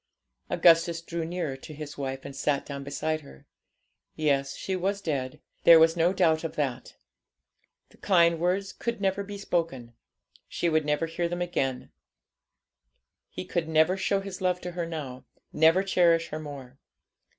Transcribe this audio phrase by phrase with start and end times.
[0.49, 3.45] Augustus drew nearer to his wife, and sat down beside her.
[4.15, 6.95] Yes, she was dead; there was no doubt of that.
[7.89, 9.93] The kind words could never be spoken,
[10.47, 11.91] she would never hear him again,
[13.29, 16.79] he could never show his love to her now, never cherish her more.